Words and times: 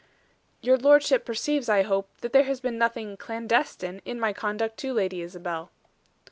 "Your 0.61 0.77
lordship 0.79 1.25
perceives, 1.25 1.69
I 1.69 1.83
hope, 1.83 2.09
that 2.21 2.33
there 2.33 2.45
has 2.45 2.59
been 2.59 2.79
nothing 2.79 3.17
'clandestine' 3.17 4.01
in 4.03 4.19
my 4.19 4.33
conduct 4.33 4.77
to 4.77 4.93
Lady 4.95 5.21
Isabel." 5.21 5.69